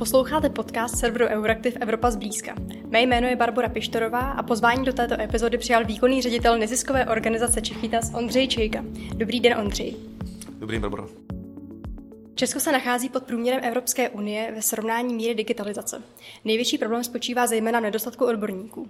[0.00, 2.54] Posloucháte podcast serveru Euraktiv Evropa zblízka.
[2.86, 7.60] Mé jméno je Barbara Pištorová a pozvání do této epizody přijal výkonný ředitel neziskové organizace
[7.60, 8.84] Čechytas Ondřej Čejka.
[9.14, 9.96] Dobrý den, Ondřej.
[10.58, 11.08] Dobrý den, Barbara.
[12.34, 16.02] Česko se nachází pod průměrem Evropské unie ve srovnání míry digitalizace.
[16.44, 18.88] Největší problém spočívá zejména v nedostatku odborníků.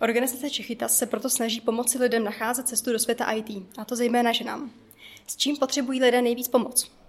[0.00, 4.32] Organizace Čechytas se proto snaží pomoci lidem nacházet cestu do světa IT, a to zejména
[4.32, 4.70] ženám.
[5.26, 7.01] S čím potřebují lidé nejvíc pomoc?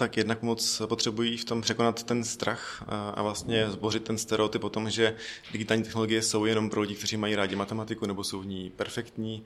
[0.00, 4.70] Tak jednak moc potřebují v tom překonat ten strach a vlastně zbořit ten stereotyp o
[4.70, 5.16] tom, že
[5.52, 9.44] digitální technologie jsou jenom pro lidi, kteří mají rádi matematiku nebo jsou v ní perfektní,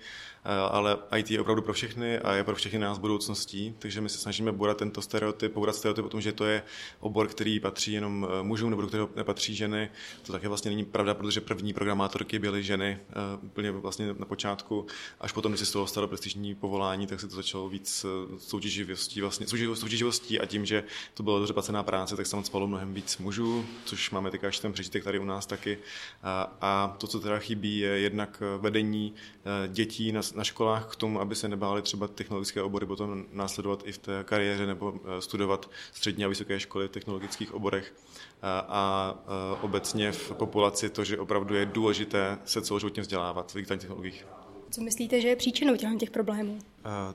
[0.70, 4.18] ale IT je opravdu pro všechny a je pro všechny nás budoucností, takže my se
[4.18, 6.62] snažíme borat tento stereotyp, pobrat stereotyp o tom, že to je
[7.00, 9.90] obor, který patří jenom e, mužům nebo do kterého nepatří ženy.
[10.22, 13.00] To také vlastně není pravda, protože první programátorky byly ženy e,
[13.42, 14.86] úplně vlastně na počátku,
[15.20, 18.38] až potom, když se z toho stalo prestižní povolání, tak se to začalo víc e,
[18.38, 20.84] soutěživostí, vlastně soutěživostí a tím, že
[21.14, 24.44] to byla dobře placená práce, tak se tam spalo mnohem víc mužů, což máme teď
[24.44, 25.78] až ten přežitek tady u nás taky.
[26.22, 30.96] A, a to, co teda chybí, je jednak vedení eh, dětí na, na školách k
[30.96, 35.20] tomu, aby se nebáli třeba technologické obory potom následovat i v té kariéře nebo eh,
[35.20, 37.94] studovat střední a vysoké školy v technologických oborech.
[38.42, 43.54] A, a eh, obecně v populaci to, že opravdu je důležité se celoživotně vzdělávat v
[43.54, 44.43] digitálních technologiích.
[44.74, 46.58] Co myslíte, že je příčinou těch, těch problémů?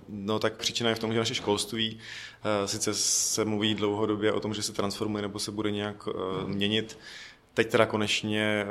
[0.09, 1.99] No tak příčina je v tom, že naše školství
[2.65, 6.07] sice se mluví dlouhodobě o tom, že se transformuje nebo se bude nějak
[6.45, 6.97] měnit,
[7.53, 8.65] Teď teda konečně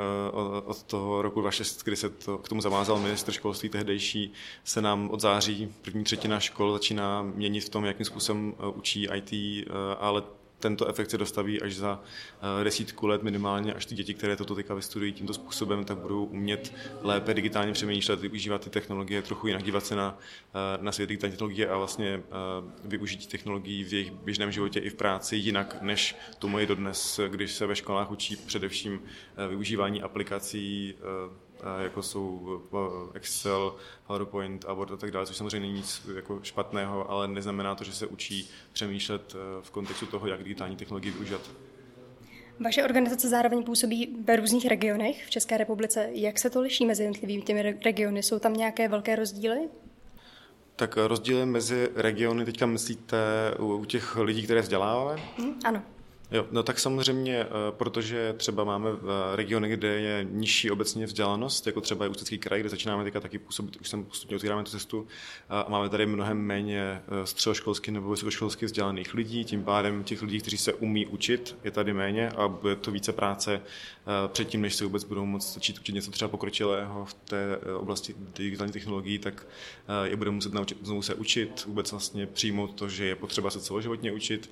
[0.65, 5.09] od toho roku 2006, kdy se to, k tomu zavázal ministr školství tehdejší, se nám
[5.09, 9.65] od září první třetina škol začíná měnit v tom, jakým způsobem učí IT,
[9.99, 10.23] ale
[10.59, 11.99] tento efekt se dostaví až za
[12.59, 16.25] eh, desítku let minimálně, až ty děti, které toto teďka vystudují tímto způsobem, tak budou
[16.25, 20.17] umět lépe digitálně přemýšlet, využívat ty technologie, trochu jinak dívat se na,
[20.53, 22.21] eh, na svět digitální technologie a vlastně eh,
[22.85, 27.51] využít technologií v jejich běžném životě i v práci jinak, než tomu je dodnes, když
[27.51, 29.01] se ve školách učí především
[29.49, 30.95] využívání aplikací
[31.79, 32.61] jako jsou
[33.13, 33.75] Excel,
[34.07, 37.83] PowerPoint a Word a tak dále, což samozřejmě není nic jako špatného, ale neznamená to,
[37.83, 41.41] že se učí přemýšlet eh, v kontextu toho, jak digitální technologii využívat.
[42.59, 46.09] Vaše organizace zároveň působí ve různých regionech v České republice.
[46.11, 48.23] Jak se to liší mezi jednotlivými těmi regiony?
[48.23, 49.69] Jsou tam nějaké velké rozdíly?
[50.75, 53.17] Tak rozdíly mezi regiony teďka myslíte
[53.59, 55.21] u těch lidí, které vzděláváme?
[55.37, 55.83] Mm, ano.
[56.31, 61.67] Jo, no tak samozřejmě, eh, protože třeba máme v regiony, kde je nižší obecně vzdělanost,
[61.67, 64.71] jako třeba je Ústecký kraj, kde začínáme teďka taky působit, už jsem postupně otvíráme tu
[64.71, 65.07] cestu
[65.49, 70.39] a máme tady mnohem méně eh, středoškolsky nebo vysokoškolsky vzdělaných lidí, tím pádem těch lidí,
[70.39, 74.75] kteří se umí učit, je tady méně a bude to více práce eh, předtím, než
[74.75, 79.47] se vůbec budou moct začít učit něco třeba pokročilého v té oblasti digitální technologií, tak
[80.03, 83.59] je budeme muset naučit znovu se učit, vůbec vlastně přijmout to, že je potřeba se
[83.59, 84.51] celoživotně učit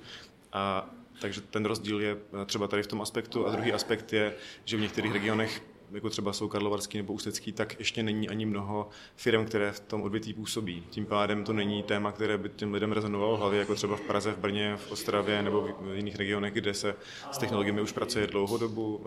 [0.52, 0.90] a
[1.20, 3.46] takže ten rozdíl je eh, třeba tady v tom aspektu.
[3.46, 4.34] A druhý aspekt je,
[4.64, 5.62] že v některých regionech
[5.92, 10.02] jako třeba jsou Karlovarský nebo Ústecký, tak ještě není ani mnoho firm, které v tom
[10.02, 10.84] odvětví působí.
[10.90, 14.00] Tím pádem to není téma, které by těm lidem rezonovalo v hlavě, jako třeba v
[14.00, 16.94] Praze, v Brně, v Ostravě nebo v jiných regionech, kde se
[17.30, 19.06] s technologiemi už pracuje dlouhou dobu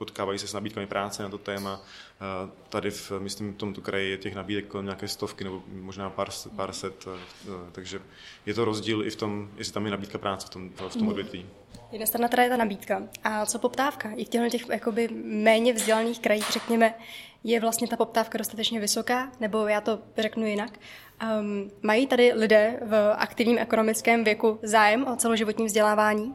[0.00, 1.80] potkávají se s nabídkami práce na to téma.
[2.68, 6.28] Tady v, myslím, v tomto kraji je těch nabídek kolem nějaké stovky nebo možná pár,
[6.56, 7.08] pár set,
[7.72, 8.00] takže
[8.46, 11.08] je to rozdíl i v tom, jestli tam je nabídka práce v tom, v tom
[11.08, 11.46] odvětví.
[11.92, 13.02] Jedna strana teda je ta nabídka.
[13.24, 14.10] A co poptávka?
[14.10, 16.94] I v těchto těch jakoby méně vzdělaných krajích, řekněme,
[17.44, 19.32] je vlastně ta poptávka dostatečně vysoká?
[19.40, 20.78] Nebo já to řeknu jinak.
[21.40, 26.34] Um, mají tady lidé v aktivním ekonomickém věku zájem o celoživotní vzdělávání?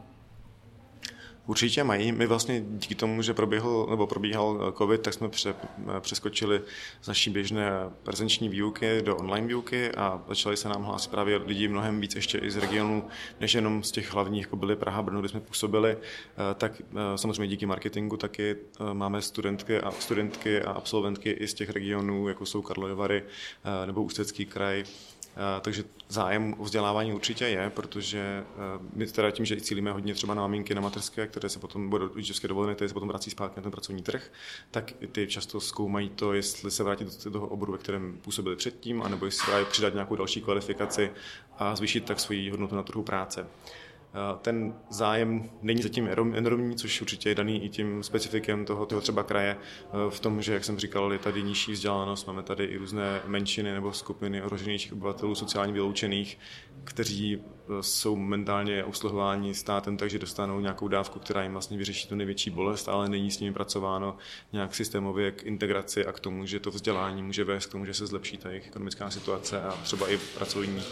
[1.46, 2.12] Určitě mají.
[2.12, 5.54] My vlastně díky tomu, že proběhl, nebo probíhal COVID, tak jsme pře,
[6.00, 6.60] přeskočili
[7.02, 7.70] z naší běžné
[8.02, 12.38] prezenční výuky do online výuky a začali se nám hlásit právě lidi mnohem víc ještě
[12.38, 13.04] i z regionu,
[13.40, 15.96] než jenom z těch hlavních, jako byly Praha, Brno, kde jsme působili.
[15.96, 21.48] Eh, tak eh, samozřejmě díky marketingu taky eh, máme studentky a, studentky a absolventky i
[21.48, 23.22] z těch regionů, jako jsou Karlovy Vary
[23.86, 24.84] nebo Ústecký kraj,
[25.60, 28.44] takže zájem o vzdělávání určitě je, protože eh,
[28.92, 31.90] my teda tím, že i cílíme hodně třeba na maminky na materské, které se potom
[31.90, 34.32] budou rodičovské dovolené, které se potom vrací zpátky na ten pracovní trh,
[34.70, 39.02] tak ty často zkoumají to, jestli se vrátit do toho oboru, ve kterém působili předtím,
[39.02, 41.10] anebo jestli přidat nějakou další kvalifikaci
[41.58, 43.46] a zvýšit tak svoji hodnotu na trhu práce.
[44.42, 49.22] Ten zájem není zatím enormní, což určitě je daný i tím specifikem toho, toho třeba
[49.22, 52.76] kraje e, v tom, že, jak jsem říkal, je tady nižší vzdělanost, máme tady i
[52.76, 56.38] různé menšiny nebo skupiny ohroženějších obyvatelů, sociálně vyloučených,
[56.84, 57.38] kteří e,
[57.82, 62.88] jsou momentálně obsluhováni státem, takže dostanou nějakou dávku, která jim vlastně vyřeší tu největší bolest,
[62.88, 64.16] ale není s nimi pracováno
[64.52, 67.94] nějak systémově k integraci a k tomu, že to vzdělání může vést k tomu, že
[67.94, 70.82] se zlepší ta jejich ekonomická situace a třeba i pracovní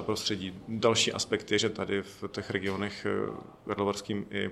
[0.00, 0.54] prostředí.
[0.68, 3.06] Další aspekt je, že tady v těch regionech
[3.66, 4.50] Karlovarským i,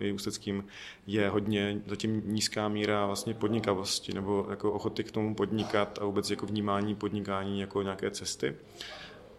[0.00, 0.64] i Ústeckým
[1.06, 6.30] je hodně zatím nízká míra vlastně podnikavosti nebo jako ochoty k tomu podnikat a vůbec
[6.30, 8.56] jako vnímání podnikání jako nějaké cesty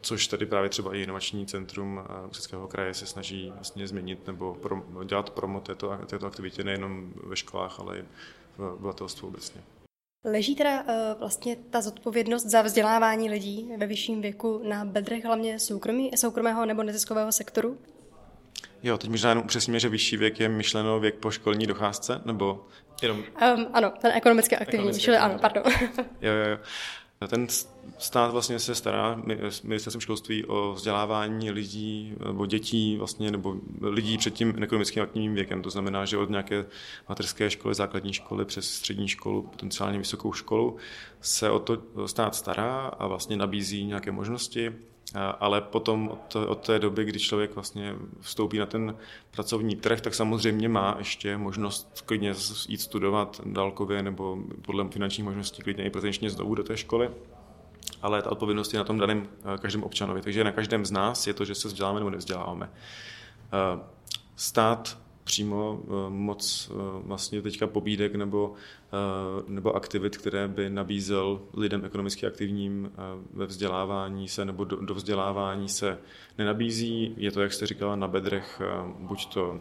[0.01, 1.99] což tady právě třeba i inovační centrum
[2.29, 7.35] Ústeckého kraje se snaží vlastně změnit nebo pro, dělat promo této, této aktivitě nejenom ve
[7.35, 8.03] školách, ale i
[8.57, 9.61] v obyvatelstvu obecně.
[10.23, 15.59] Leží teda uh, vlastně ta zodpovědnost za vzdělávání lidí ve vyšším věku na bedrech hlavně
[15.59, 17.77] soukromí, soukromého nebo neziskového sektoru?
[18.83, 22.67] Jo, teď možná jenom upřesníme, že vyšší věk je myšleno věk po školní docházce, nebo
[23.01, 23.17] jenom...
[23.17, 25.63] Um, ano, ten ekonomicky aktivní, ekonomicky čili ano, pardon.
[26.21, 26.57] jo, jo, jo.
[27.27, 27.47] Ten
[27.97, 29.21] stát vlastně se stará
[29.63, 35.61] ministerstvem školství o vzdělávání lidí nebo dětí vlastně, nebo lidí před tím ekonomickým aktivním věkem.
[35.61, 36.65] To znamená, že od nějaké
[37.09, 40.77] materské školy, základní školy přes střední školu, potenciálně vysokou školu
[41.21, 44.71] se o to stát stará a vlastně nabízí nějaké možnosti,
[45.39, 48.95] ale potom od, od té doby, kdy člověk vlastně vstoupí na ten
[49.31, 52.33] pracovní trh, tak samozřejmě má ještě možnost klidně
[52.67, 57.09] jít studovat dálkově nebo podle finančních možností klidně i prezenčně znovu do té školy
[58.01, 60.21] ale ta odpovědnost je na tom daném eh, každém občanovi.
[60.21, 62.69] Takže na každém z nás je to, že se vzděláme nebo nevzděláváme.
[62.73, 63.79] Eh,
[64.35, 64.97] stát
[65.31, 66.71] přímo eh, moc
[67.03, 68.53] vlastně teďka pobídek nebo,
[69.47, 72.91] nebo aktivit, které by nabízel lidem ekonomicky aktivním
[73.33, 75.97] ve vzdělávání se nebo do, do vzdělávání se
[76.37, 77.13] nenabízí.
[77.17, 78.61] Je to, jak jste říkala, na bedrech
[78.99, 79.59] buď to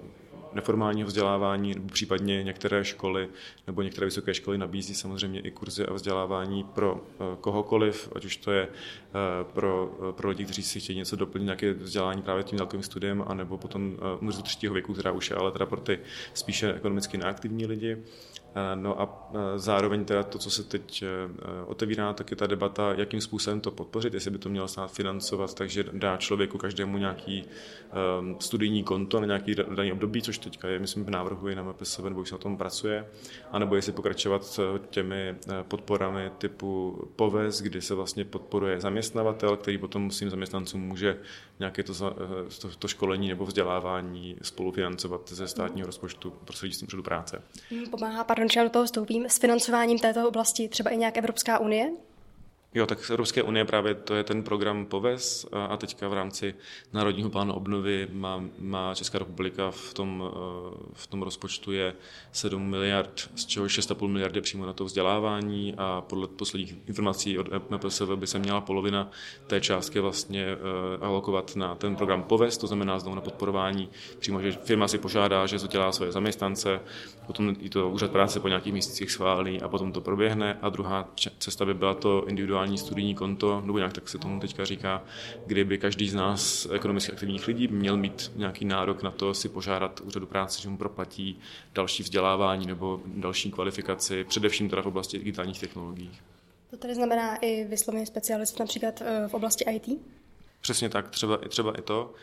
[0.52, 3.29] neformálního vzdělávání, nebo případně některé školy
[3.67, 8.37] nebo některé vysoké školy nabízí samozřejmě i kurzy a vzdělávání pro eh, kohokoliv, ať už
[8.37, 12.44] to je eh, pro, eh, pro lidi, kteří si chtějí něco doplnit, nějaké vzdělání právě
[12.44, 15.99] tím dálkovým studiem, anebo potom univerzitu třetího věku, která už je ale teda pro ty
[16.35, 17.96] spíše ekonomicky neaktivní lidi.
[18.75, 21.05] No a zároveň teda to, co se teď
[21.67, 25.55] otevírá, tak je ta debata, jakým způsobem to podpořit, jestli by to mělo stát financovat,
[25.55, 27.44] takže dá člověku každému nějaký
[28.38, 32.05] studijní konto na nějaký daný období, což teďka je, myslím, v návrhu i na MPSV,
[32.05, 33.06] nebo už se na tom pracuje,
[33.50, 34.61] anebo jestli pokračovat
[34.91, 35.37] těmi eh,
[35.69, 41.19] podporami typu POVES, kdy se vlastně podporuje zaměstnavatel, který potom svým zaměstnancům může
[41.61, 47.43] nějaké to, eh, to, to školení nebo vzdělávání spolufinancovat ze státního rozpočtu prostřednictvím úřadu práce.
[47.91, 51.91] Pomáhá, pardon, že do toho vstoupím, s financováním této oblasti třeba i nějak Evropská unie?
[52.75, 56.55] Jo, tak z Evropské unie právě to je ten program POVES a teďka v rámci
[56.93, 61.94] Národního plánu obnovy má, má Česká republika v tom, eh, v tom rozpočtu je
[62.32, 67.49] 7 miliard, z čeho 6,5 miliardy přímo na to vzdělávání a podle posledních informací od
[67.70, 69.11] MPSV by se měla polovina
[69.46, 70.56] té částky vlastně eh,
[71.00, 73.88] alokovat na ten program POVES, to znamená znovu na podporování
[74.19, 76.81] přímo, že firma si požádá, že dělá své zaměstnance,
[77.26, 81.08] potom i to úřad práce po nějakých měsících schválí a potom to proběhne a druhá
[81.38, 85.03] cesta by byla to individuální individuální studijní konto, nebo nějak tak se tomu teďka říká,
[85.47, 90.01] kdyby každý z nás ekonomicky aktivních lidí měl mít nějaký nárok na to si požádat
[90.01, 91.39] úřadu práce, že mu proplatí
[91.75, 96.11] další vzdělávání nebo další kvalifikaci, především teda v oblasti digitálních technologií.
[96.71, 100.01] To tedy znamená i vyslovený specialist například eh, v oblasti IT?
[100.61, 102.15] Přesně tak, třeba, třeba i to.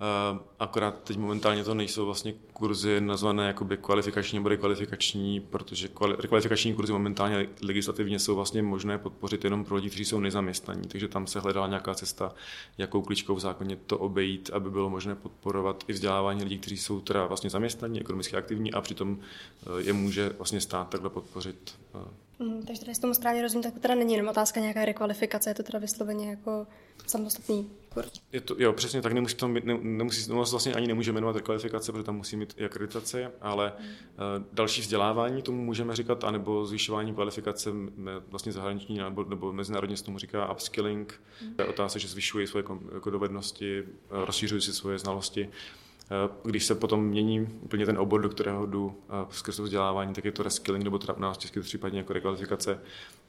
[0.00, 6.16] Uh, akorát teď momentálně to nejsou vlastně kurzy nazvané jakoby kvalifikační nebo rekvalifikační, protože kvali,
[6.18, 11.08] rekvalifikační kurzy momentálně legislativně jsou vlastně možné podpořit jenom pro lidi, kteří jsou nezaměstnaní, takže
[11.08, 12.34] tam se hledala nějaká cesta,
[12.78, 17.00] jakou klíčkou v zákoně to obejít, aby bylo možné podporovat i vzdělávání lidí, kteří jsou
[17.00, 21.78] teda vlastně zaměstnaní, ekonomicky aktivní a přitom uh, je může vlastně stát takhle podpořit.
[22.38, 22.46] Uh.
[22.46, 25.50] Mm, takže tady s tomu správně rozumím, tak to teda není jenom otázka nějaká rekvalifikace,
[25.50, 26.66] je to teda vysloveně jako
[27.06, 28.12] samostatný kurz.
[28.32, 31.36] Je to, jo, přesně tak, nemusí to mít, ne, nemusí, no, vlastně ani nemůže jmenovat
[31.36, 33.84] rekvalifikace, protože tam musí mít i akreditaci, ale mm.
[33.86, 33.92] uh,
[34.52, 37.70] další vzdělávání tomu můžeme říkat, anebo zvyšování kvalifikace
[38.28, 41.20] vlastně zahraniční nebo, nebo mezinárodně se tomu říká upskilling.
[41.42, 41.54] Mm.
[41.58, 42.64] Je otázka, že zvyšuje svoje
[42.94, 45.48] jako dovednosti, eh, rozšířuje si svoje znalosti.
[45.52, 45.87] Eh,
[46.44, 48.94] když se potom mění úplně ten obor, do kterého jdu
[49.30, 52.80] skrz to vzdělávání, tak je to reskilling, nebo teda u nás česky případně jako rekvalifikace,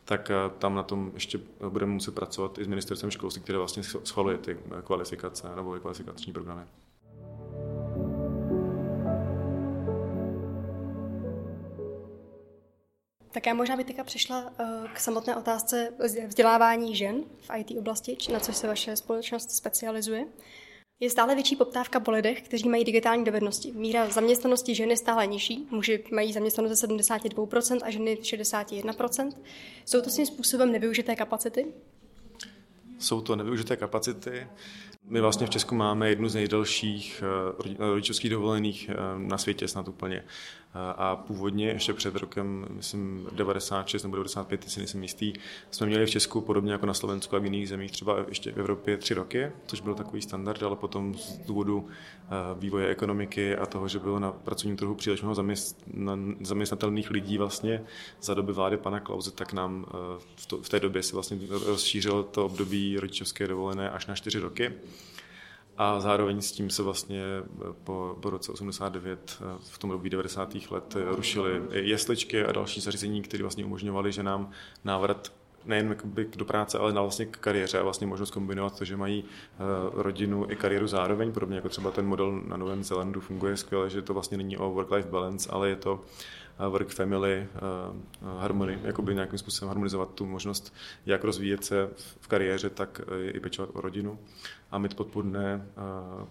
[0.09, 3.83] tak eh, tam na tom ještě budeme muset pracovat i s ministerstvem školství, které vlastně
[3.83, 6.62] schvaluje ty eh, kvalifikace nebo kvalifikační programy.
[13.31, 14.53] Tak já možná bych teďka přešla
[14.93, 15.93] k samotné otázce
[16.27, 20.25] vzdělávání žen v IT oblasti, na což se vaše společnost specializuje.
[21.01, 23.72] Je stále větší poptávka po lidech, kteří mají digitální dovednosti.
[23.72, 25.68] Míra zaměstnanosti žen je stále nižší.
[25.72, 29.32] Muži mají zaměstnanost ze 72% a ženy 61%.
[29.86, 31.65] Jsou to svým způsobem nevyužité kapacity?
[33.00, 34.48] jsou to nevyužité kapacity.
[35.03, 37.24] My vlastně v Česku máme jednu z nejdelších
[37.79, 40.24] rodičovských dovolených na světě snad úplně.
[40.73, 45.33] A původně ještě před rokem, myslím 96 nebo 95, si nejsem jistý,
[45.71, 48.57] jsme měli v Česku podobně jako na Slovensku a v jiných zemích, třeba ještě v
[48.57, 53.65] Evropě tři roky, což byl takový standard, ale potom z důvodu eh, vývoje ekonomiky a
[53.65, 55.35] toho, že bylo na pracovním trhu příliš mnoho
[56.41, 57.83] zaměstnatelných lidí vlastně
[58.21, 60.19] za doby vlády pana Klauze, tak nám eh,
[60.61, 64.73] v, té době se vlastně rozšířilo to období rodičovské dovolené až na čtyři roky.
[65.81, 70.09] A zároveň s tím se vlastně eh, po, po roce 89 eh, v tom období
[70.09, 70.55] 90.
[70.71, 74.50] let eh, rušily jesličky a další zařízení, které vlastně umožňovaly, že nám
[74.83, 75.31] návrat
[75.65, 75.95] nejen
[76.35, 79.23] do práce, ale na vlastně k kariéře a vlastně možnost kombinovat to, že mají
[79.93, 84.01] rodinu i kariéru zároveň, podobně jako třeba ten model na Novém Zelandu funguje skvěle, že
[84.01, 86.01] to vlastně není o work-life balance, ale je to
[86.69, 87.47] work family
[88.39, 90.73] harmony, jakoby nějakým způsobem harmonizovat tu možnost,
[91.05, 91.89] jak rozvíjet se
[92.19, 93.01] v kariéře, tak
[93.31, 94.19] i pečovat o rodinu
[94.71, 95.67] a mít podpůrné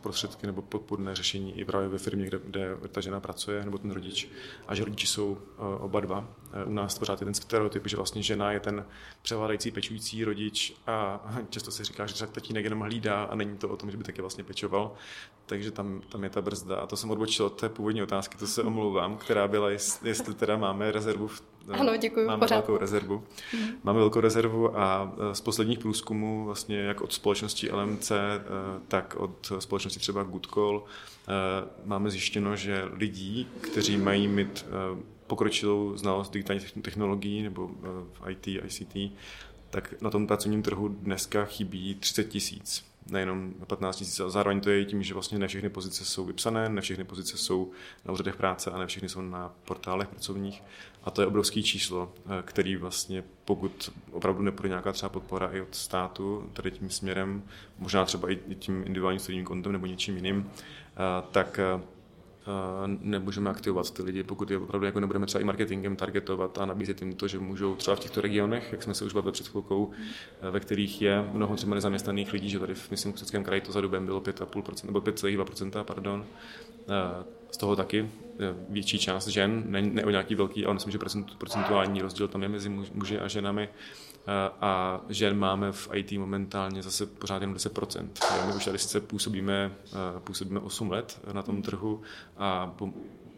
[0.00, 3.90] prostředky nebo podpůrné řešení i právě ve firmě, kde, kde ta žena pracuje nebo ten
[3.90, 4.28] rodič
[4.66, 5.38] a že rodiči jsou
[5.78, 6.28] oba dva.
[6.66, 8.85] U nás pořád je ten stereotyp, že vlastně žena je ten
[9.23, 11.21] převládající pečující rodič a
[11.51, 14.05] často se říká, že třeba tatínek jenom hlídá a není to o tom, že by
[14.05, 14.93] taky vlastně pečoval.
[15.47, 16.77] Takže tam, tam je ta brzda.
[16.77, 20.57] A to jsem odbočil od té původní otázky, to se omlouvám, která byla, jestli teda
[20.57, 22.55] máme rezervu v ano, děkuji, Máme pořád.
[22.57, 23.25] velkou rezervu.
[23.55, 23.69] Mm.
[23.83, 28.17] Máme velkou rezervu a e, z posledních průzkumů, vlastně jak od společnosti LMC, e,
[28.89, 30.85] tak od společnosti třeba Goodcall,
[31.85, 34.67] máme zjištěno, že lidí, kteří mají mít
[35.28, 37.70] pokročilou znalost digitálních technologií nebo
[38.12, 38.97] v IT, ICT,
[39.70, 44.20] tak na tom pracovním trhu dneska chybí 30 tisíc nejenom 15 tisíc.
[44.20, 47.38] A zároveň to je tím, že vlastně ne všechny pozice jsou vypsané, ne všechny pozice
[47.38, 47.70] jsou
[48.04, 50.62] na úřadech práce a ne všechny jsou na portálech pracovních.
[51.04, 55.61] A to je obrovské číslo, eh, který vlastně, pokud opravdu nepůjde nějaká třeba podpora i
[55.61, 57.42] od státu, tady tím směrem,
[57.78, 61.80] možná třeba i tím individuálním studijním kontem nebo něčím jiným, eh, tak eh,
[62.87, 67.02] nemůžeme aktivovat ty lidi, pokud je opravdu jako nebudeme třeba i marketingem targetovat a nabízet
[67.02, 69.90] jim to, že můžou třeba v těchto regionech, jak jsme se už bavili před chvilkou,
[70.50, 73.81] ve kterých je mnoho třeba nezaměstnaných lidí, že tady v, myslím, v kraji to za
[73.81, 76.25] dubem bylo 5,5%, nebo 5,2%, pardon,
[77.50, 78.11] z toho taky
[78.69, 80.99] větší část žen, ne, ne o nějaký velký, ale myslím, že
[81.38, 83.69] procentuální rozdíl tam je mezi muži a ženami
[84.61, 88.08] a žen máme v IT momentálně zase pořád jenom 10%.
[88.47, 89.73] My už tady sice působíme,
[90.18, 92.02] působíme 8 let na tom trhu
[92.37, 92.75] a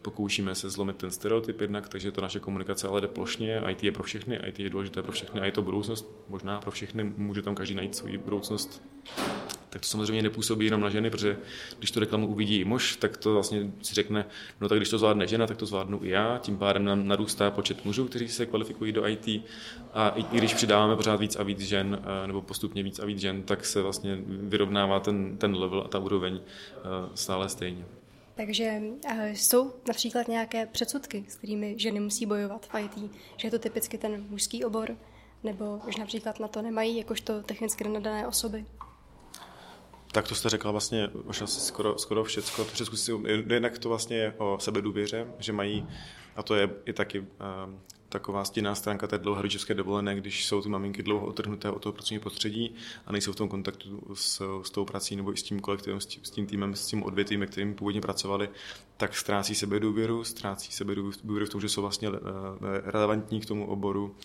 [0.03, 3.93] pokoušíme se zlomit ten stereotyp jednak, takže to naše komunikace ale jde plošně, IT je
[3.93, 7.43] pro všechny, IT je důležité pro všechny a je to budoucnost možná pro všechny, může
[7.43, 8.83] tam každý najít svou budoucnost
[9.71, 11.37] tak to samozřejmě nepůsobí jenom na ženy, protože
[11.79, 14.25] když tu reklamu uvidí i muž, tak to vlastně si řekne,
[14.61, 17.51] no tak když to zvládne žena, tak to zvládnu i já, tím pádem nám narůstá
[17.51, 19.29] počet mužů, kteří se kvalifikují do IT
[19.93, 23.07] a i, i když přidáváme pořád víc a víc žen, eh, nebo postupně víc a
[23.07, 26.81] víc žen, tak se vlastně vyrovnává ten, ten level a ta úroveň eh,
[27.15, 27.85] stále stejně.
[28.35, 33.51] Takže eh, jsou například nějaké předsudky, s kterými ženy musí bojovat v IT, že je
[33.51, 34.97] to typicky ten mužský obor,
[35.45, 38.65] nebo že například na to nemají jakožto technicky nadané osoby?
[40.13, 42.65] Tak to jste řekla vlastně už asi skoro, skoro všecko.
[42.65, 43.13] To všechno si,
[43.47, 45.87] jednak to vlastně je o sebedůvěře, že mají,
[46.37, 47.27] a to je i taky uh,
[48.11, 51.93] taková stinná stránka té dlouhé rodičovské dovolené, když jsou ty maminky dlouho otrhnuté od toho
[51.93, 52.75] pracovního prostředí
[53.07, 56.07] a nejsou v tom kontaktu s, s tou prací nebo i s tím kolektivem, s
[56.07, 58.49] tím, s tím týmem, s tím odvětvím, kterým původně pracovali,
[58.97, 62.13] tak ztrácí sebe důvěru, ztrácí sebe důvěru v tom, že jsou vlastně eh,
[62.85, 64.17] relevantní k tomu oboru.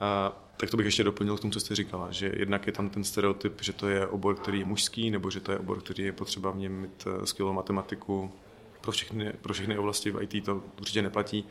[0.00, 2.90] A tak to bych ještě doplnil k tomu, co jste říkala, že jednak je tam
[2.90, 6.04] ten stereotyp, že to je obor, který je mužský, nebo že to je obor, který
[6.04, 8.32] je potřeba v něm mít eh, skvělou matematiku.
[8.80, 11.44] Pro všechny, pro všechny oblasti v IT to určitě neplatí.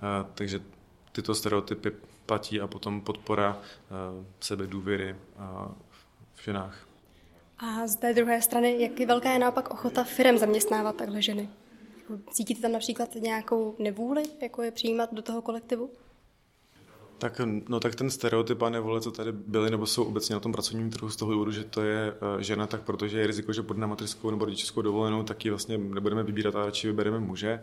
[0.00, 0.60] A, takže
[1.12, 1.92] tyto stereotypy
[2.26, 5.72] platí a potom podpora uh, sebe důvěry uh,
[6.34, 6.86] v ženách.
[7.58, 11.48] A z té druhé strany, jak je velká je naopak ochota firm zaměstnávat takhle ženy?
[11.96, 15.90] Jako cítíte tam například nějakou nevůli, jako je přijímat do toho kolektivu?
[17.20, 20.52] Tak, no, tak ten stereotyp a nevole, co tady byly nebo jsou obecně na tom
[20.52, 23.62] pracovním trhu z toho důvodu, že to je uh, žena, tak protože je riziko, že
[23.62, 27.62] pod na mateřskou nebo rodičovskou dovolenou, tak ji vlastně nebudeme vybírat a radši vybereme muže,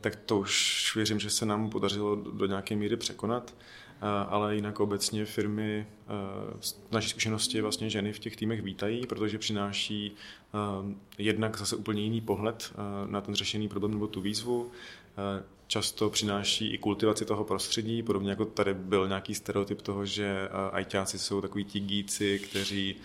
[0.00, 3.54] tak to už věřím, že se nám podařilo do, nějaké míry překonat.
[4.02, 5.86] Uh, ale jinak obecně firmy
[6.60, 10.16] z naší zkušenosti vlastně ženy v těch týmech vítají, protože přináší
[11.18, 12.72] jednak zase úplně jiný pohled
[13.06, 14.70] na ten řešený problém nebo tu výzvu,
[15.66, 21.18] často přináší i kultivaci toho prostředí, podobně jako tady byl nějaký stereotyp toho, že ajťáci
[21.18, 22.96] jsou takový ti gíci, kteří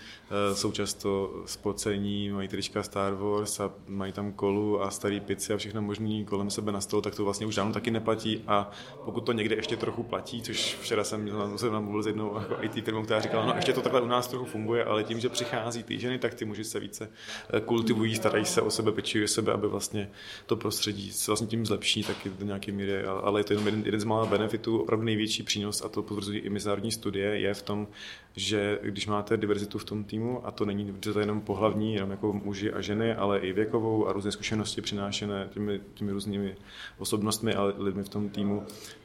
[0.52, 5.54] e, jsou často spocení, mají trička Star Wars a mají tam kolu a starý pici
[5.54, 8.44] a všechno možný kolem sebe na stolu, tak to vlastně už dávno taky neplatí.
[8.48, 8.72] A
[9.06, 12.86] pokud to někde ještě trochu platí, což včera jsem, jsem mluvil s jednou jako IT
[12.86, 15.84] firmou, která říkala, no ještě to takhle u nás trochu funguje, ale tím, že přichází
[15.84, 17.10] ty ženy, tak ty muži se více
[17.54, 20.12] eh, kultivují, starají se o sebe, pečují sebe, aby vlastně
[20.46, 23.66] to prostředí se vlastně tím zlepší, tak je to nějaké míry, ale je to jenom
[23.66, 27.54] jeden, jeden z mála benefitů, opravdu největší přínos a to potvrzují i mezinárodní studie, je
[27.54, 27.88] v tom,
[28.36, 32.34] že když máte diverzitu v tom týmu, a to není to jenom pohlavní, jenom jako
[32.34, 36.56] muži a ženy, ale i věkovou a různé zkušenosti přinášené těmi, těmi různými
[36.98, 38.64] osobnostmi a lidmi v tom týmu,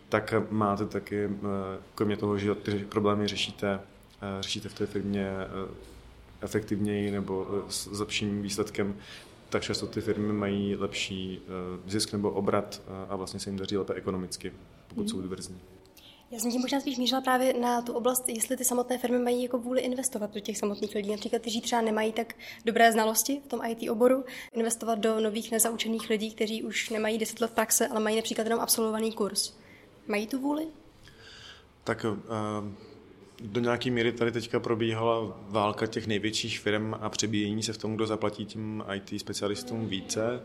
[0.08, 1.28] tak máte taky, eh,
[1.94, 3.80] kromě toho, že ty problémy řešíte,
[4.22, 5.74] eh, řešíte v té firmě eh,
[6.40, 8.96] efektivněji nebo s lepším výsledkem,
[9.48, 11.40] tak často ty firmy mají lepší
[11.86, 14.52] zisk nebo obrat a vlastně se jim daří lépe ekonomicky,
[14.88, 15.08] pokud mm.
[15.08, 15.60] jsou diverzní.
[16.30, 19.42] Já jsem tím možná spíš mířila právě na tu oblast, jestli ty samotné firmy mají
[19.42, 22.34] jako vůli investovat do těch samotných lidí, například kteří třeba nemají tak
[22.64, 27.40] dobré znalosti v tom IT oboru, investovat do nových nezaučených lidí, kteří už nemají 10
[27.40, 29.54] let praxe, ale mají například jenom absolvovaný kurz.
[30.08, 30.66] Mají tu vůli?
[31.84, 32.16] Tak uh,
[33.42, 37.94] do nějaké míry tady teďka probíhala válka těch největších firm a přebíjení se v tom,
[37.96, 40.42] kdo zaplatí tím IT specialistům více.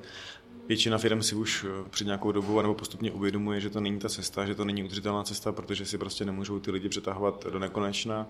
[0.68, 4.10] Většina firm si už eh, před nějakou dobu nebo postupně uvědomuje, že to není ta
[4.10, 8.28] cesta, že to není udržitelná cesta, protože si prostě nemůžou ty lidi přetahovat do nekonečna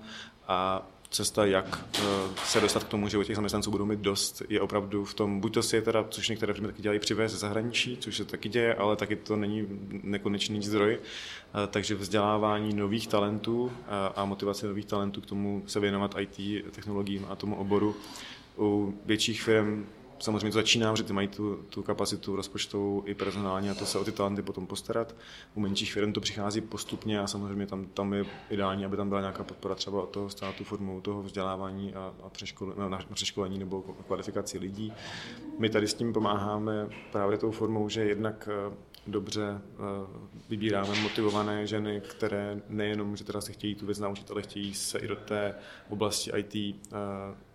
[0.48, 2.01] a cesta, jak eh,
[2.46, 5.39] se dostat k tomu, že u těch zaměstnanců budou mít dost, je opravdu v tom,
[5.39, 8.25] buď to si je teda, což některé firmy taky dělají, přivést ze zahraničí, což se
[8.25, 9.68] taky děje, ale taky to není
[10.03, 11.00] nekonečný zdroj.
[11.00, 13.72] Eh, takže vzdělávání nových talentů
[14.15, 17.96] a motivace nových talentů k tomu se věnovat IT, technologiím a tomu oboru
[18.58, 19.86] u větších firm
[20.22, 24.00] samozřejmě to začínám, že ty mají tu, tu kapacitu rozpočtovou i personální a to se
[24.00, 25.16] o ty talenty potom postarat.
[25.56, 29.22] U menších firm to přichází postupně a samozřejmě tam, tam je ideální, aby tam byla
[29.22, 33.60] nějaká podpora třeba od toho státu formou toho vzdělávání a, a přeškole, na, na přeškolení
[33.60, 34.94] nebo kvalifikaci lidí.
[35.60, 38.75] My tady s tím pomáháme právě tou formou, že jednak eh,
[39.08, 39.80] dobře eh,
[40.50, 45.00] vybíráme motivované ženy, které nejenom, že teda se chtějí tu věc naučit, ale chtějí se
[45.00, 45.56] i do té
[45.90, 46.98] oblasti IT eh,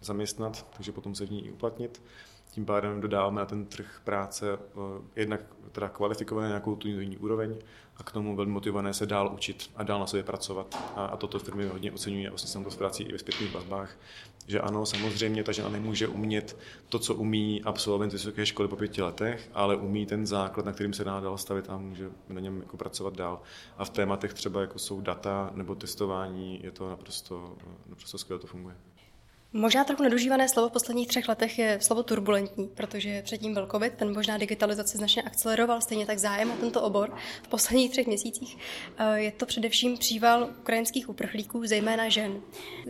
[0.00, 2.02] zaměstnat, takže potom se v ní i uplatnit
[2.50, 5.40] tím pádem dodáváme na ten trh práce eh, jednak
[5.72, 7.58] teda kvalifikované nějakou tu jiný úroveň
[7.96, 10.78] a k tomu velmi motivované se dál učit a dál na sobě pracovat.
[10.96, 13.96] A, a toto firmy hodně oceňují a vlastně jsem to zprací i ve zpětných vazbách,
[14.46, 16.56] že ano, samozřejmě ta žena nemůže umět
[16.88, 20.92] to, co umí absolvent vysoké školy po pěti letech, ale umí ten základ, na kterým
[20.92, 23.40] se dá dál stavit a může na něm jako pracovat dál.
[23.78, 28.46] A v tématech třeba jako jsou data nebo testování, je to naprosto, naprosto skvěle to
[28.46, 28.76] funguje.
[29.52, 33.94] Možná trochu nedožívané slovo v posledních třech letech je slovo turbulentní, protože předtím byl COVID,
[33.94, 38.58] ten možná digitalizaci značně akceleroval, stejně tak zájem o tento obor v posledních třech měsících.
[38.98, 42.40] Eh, je to především příval ukrajinských uprchlíků, zejména žen.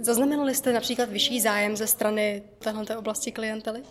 [0.00, 3.82] Zaznamenali jste například vyšší zájem ze strany této oblasti klientely?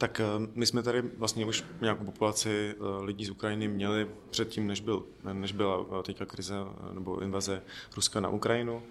[0.00, 4.66] Tak eh, my jsme tady vlastně už nějakou populaci eh, lidí z Ukrajiny měli předtím,
[4.66, 6.54] než, byl, než byla eh, teďka krize
[6.92, 7.62] nebo invaze
[7.96, 8.82] Ruska na Ukrajinu.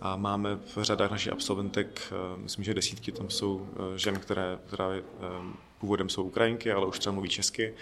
[0.00, 5.02] A máme v řadách našich absolventek, myslím, že desítky tam jsou žen, které, které
[5.78, 7.74] původem jsou Ukrajinky, ale už třeba mluví česky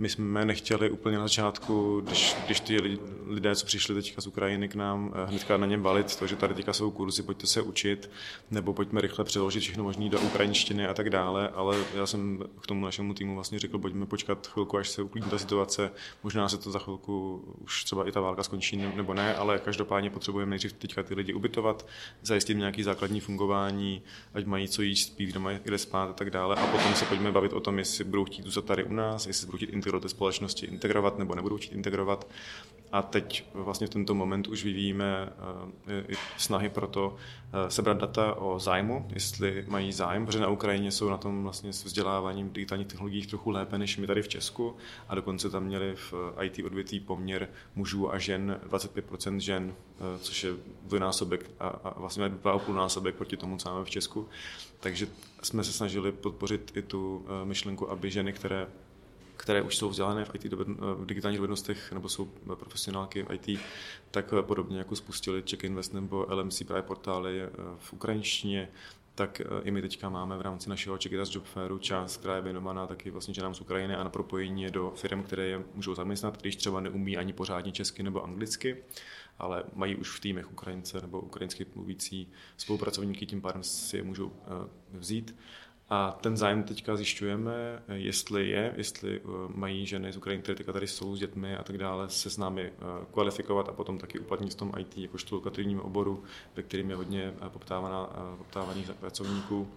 [0.00, 4.68] my jsme nechtěli úplně na začátku, když, když ty lidé, co přišli teďka z Ukrajiny
[4.68, 7.62] k nám, eh, hnedka na ně valit to, že tady teďka jsou kurzy, pojďte se
[7.62, 8.10] učit,
[8.50, 12.66] nebo pojďme rychle přeložit všechno možné do ukrajinštiny a tak dále, ale já jsem k
[12.66, 15.90] tomu našemu týmu vlastně řekl, pojďme počkat chvilku, až se uklidní ta situace,
[16.22, 20.10] možná se to za chvilku už třeba i ta válka skončí nebo ne, ale každopádně
[20.10, 21.86] potřebujeme nejdřív teďka ty lidi ubytovat,
[22.22, 24.02] zajistit nějaký základní fungování,
[24.34, 27.04] ať mají co jíst, spít, kde mají kde spát a tak dále, a potom se
[27.04, 30.08] pojďme bavit o tom, jestli budou chtít tady u nás, jestli budou chtít do té
[30.08, 32.26] společnosti integrovat nebo nebudou chtít integrovat.
[32.92, 35.32] A teď vlastně v tento moment už vyvíjíme
[36.08, 40.90] uh, snahy pro to uh, sebrat data o zájmu, jestli mají zájem, protože na Ukrajině
[40.90, 44.76] jsou na tom vlastně s vzděláváním digitálních technologiích trochu lépe než my tady v Česku
[45.08, 49.74] a dokonce tam měli v eh, IT odvětví poměr mužů a žen 25% žen,
[50.20, 50.50] což je
[50.82, 54.28] dvojnásobek a, a vlastně dva a půl násobek proti tomu, co máme v Česku.
[54.80, 55.06] Takže
[55.42, 58.66] jsme se snažili podpořit i tu myšlenku, aby ženy, které
[59.40, 62.24] které už jsou vzdělané v, IT, v digitálních dovednostech nebo jsou
[62.54, 63.60] profesionálky v IT,
[64.10, 67.48] tak podobně jako spustili Check Invest nebo LMC právě portály eh,
[67.78, 68.68] v ukrajinštině,
[69.14, 72.42] tak eh, i my teďka máme v rámci našeho Čekitas Job Fairu část, která je
[72.42, 76.40] věnovaná taky vlastně ženám z Ukrajiny a na propojení do firm, které je můžou zaměstnat,
[76.40, 78.76] když třeba neumí ani pořádně česky nebo anglicky,
[79.38, 84.32] ale mají už v týmech Ukrajince nebo ukrajinsky mluvící spolupracovníky, tím pádem si je můžou
[84.32, 85.34] eh, vzít.
[85.92, 90.86] A ten zájem teďka zjišťujeme, jestli je, jestli eh, mají ženy z Ukrajiny, které tady
[90.86, 94.52] jsou s dětmi a tak dále, se s námi eh, kvalifikovat a potom taky uplatnit
[94.52, 96.22] v tom IT jakožto lukrativním oboru,
[96.56, 97.48] ve kterým je hodně eh,
[98.38, 99.68] poptávaných pracovníků.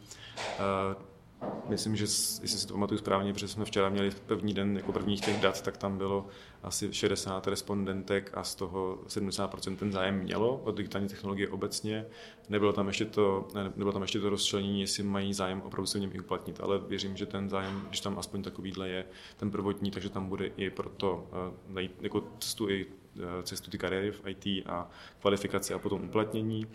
[1.69, 5.21] myslím, že jestli si to pamatuju správně, protože jsme včera měli první den jako prvních
[5.21, 6.27] těch dat, tak tam bylo
[6.63, 12.05] asi 60 respondentek a z toho 70% ten zájem mělo o digitální technologie obecně.
[12.49, 16.01] Nebylo tam ještě to, nebylo tam ještě to rozčlenění, jestli mají zájem opravdu se v
[16.01, 19.05] něm i uplatnit, ale věřím, že ten zájem, když tam aspoň takovýhle je,
[19.37, 22.85] ten prvotní, takže tam bude i proto uh, najít jako cestu i
[23.17, 24.89] eh, cestu ty kariéry v IT a
[25.21, 26.65] kvalifikaci a potom uplatnění.
[26.65, 26.71] Uh,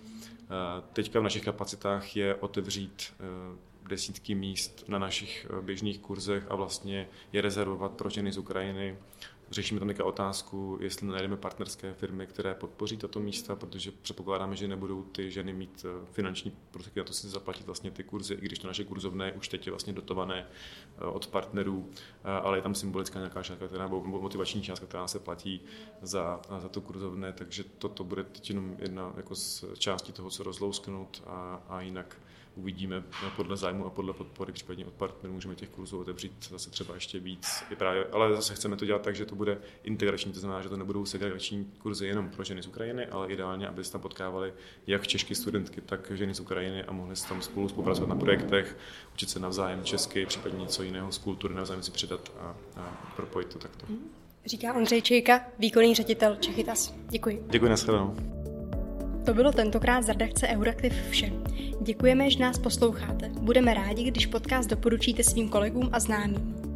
[0.92, 3.12] teďka v našich kapacitách je otevřít
[3.88, 8.96] desítky míst na našich eh, běžných kurzech a vlastně je rezervovat pro ženy z Ukrajiny.
[9.50, 14.68] Řešíme tam nějakou otázku, jestli najdeme partnerské firmy, které podpoří tato místa, protože předpokládáme, že
[14.68, 18.40] nebudou ty ženy mít eh, finanční prostředky na to si zaplatit vlastně ty kurzy, i
[18.40, 20.46] když to naše kurzovné už teď je vlastně dotované
[20.98, 21.90] eh, od partnerů,
[22.24, 25.60] ale je tam symbolická nějaká částka, která, nebo motivační částka, která se platí
[26.02, 30.42] za, za to kurzovné, takže toto bude teď jenom jedna jako z částí toho, co
[30.42, 32.16] rozlousknout a, a jinak
[32.58, 33.02] uvidíme
[33.36, 37.18] podle zájmu a podle podpory, případně od partnerů můžeme těch kurzů otevřít zase třeba ještě
[37.18, 37.64] víc.
[37.70, 40.68] I právě, ale zase chceme to dělat tak, že to bude integrační, to znamená, že
[40.68, 44.52] to nebudou segregační kurzy jenom pro ženy z Ukrajiny, ale ideálně, aby se tam potkávali
[44.86, 48.78] jak české studentky, tak ženy z Ukrajiny a mohli se tam spolu spolupracovat na projektech,
[49.14, 53.52] učit se navzájem česky, případně něco jiného z kultury, navzájem si přidat a, a propojit
[53.52, 53.86] to takto.
[54.46, 56.94] Říká Ondřej Čejka, výkonný ředitel Čechytas.
[57.10, 57.44] Děkuji.
[57.50, 58.37] Děkuji, nashledanou.
[59.28, 61.32] To bylo tentokrát z redakce Euraktiv vše.
[61.80, 63.28] Děkujeme, že nás posloucháte.
[63.28, 66.67] Budeme rádi, když podcast doporučíte svým kolegům a známým.